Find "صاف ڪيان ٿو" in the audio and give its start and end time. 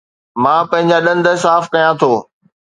1.43-2.11